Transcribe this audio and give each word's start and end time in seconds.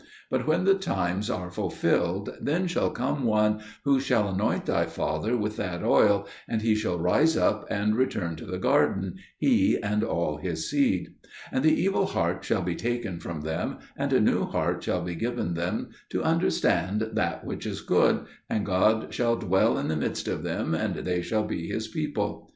But 0.31 0.47
when 0.47 0.63
the 0.63 0.73
times 0.73 1.29
are 1.29 1.51
fulfilled, 1.51 2.35
then 2.41 2.65
shall 2.65 2.89
come 2.89 3.23
One 3.23 3.61
who 3.83 3.99
shall 3.99 4.29
anoint 4.29 4.65
thy 4.65 4.87
father 4.87 5.37
with 5.37 5.57
that 5.57 5.83
oil, 5.83 6.25
and 6.47 6.63
he 6.63 6.73
shall 6.73 6.97
rise 6.97 7.37
up 7.37 7.67
and 7.69 7.95
return 7.95 8.35
to 8.37 8.47
the 8.47 8.57
garden, 8.57 9.17
he 9.37 9.77
and 9.77 10.03
all 10.03 10.37
his 10.37 10.67
seed; 10.67 11.09
and 11.51 11.63
the 11.63 11.79
evil 11.79 12.07
heart 12.07 12.43
shall 12.43 12.63
be 12.63 12.73
taken 12.73 13.19
from 13.19 13.41
them, 13.41 13.77
and 13.95 14.11
a 14.11 14.19
new 14.19 14.45
heart 14.45 14.81
shall 14.83 15.03
be 15.03 15.13
given 15.13 15.53
them 15.53 15.91
to 16.09 16.23
understand 16.23 17.11
that 17.13 17.45
which 17.45 17.67
is 17.67 17.81
good, 17.81 18.25
and 18.49 18.65
God 18.65 19.13
shall 19.13 19.35
dwell 19.35 19.77
in 19.77 19.87
the 19.87 19.95
midst 19.95 20.27
of 20.27 20.41
them, 20.41 20.73
and 20.73 20.95
they 20.95 21.21
shall 21.21 21.43
be 21.43 21.67
His 21.67 21.87
people. 21.87 22.49